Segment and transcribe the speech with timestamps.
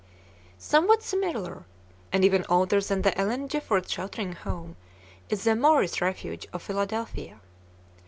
[0.57, 1.63] Somewhat similar,
[2.11, 4.75] and even older than the Ellen Gifford Sheltering Home,
[5.29, 7.39] is the Morris Refuge of Philadelphia.